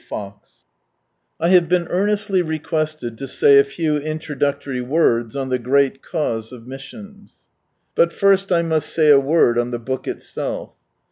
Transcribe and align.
176 0.09 0.65
I 1.39 1.49
HAVE 1.49 1.69
been 1.69 1.87
earnestly 1.91 2.41
rcqviested 2.41 3.17
to 3.17 3.27
say 3.27 3.59
a 3.59 3.63
few 3.63 3.97
introductory 3.97 4.81
words 4.81 5.35
on 5.35 5.49
the 5.49 5.59
great 5.59 6.01
cause 6.01 6.51
of 6.51 6.65
Missions. 6.65 7.45
But 7.93 8.11
first 8.11 8.51
I 8.51 8.63
must 8.63 8.89
say 8.89 9.11
a 9.11 9.19
word 9.19 9.59
on 9.59 9.69
the 9.69 9.77
book 9.77 10.07
itself. 10.07 10.73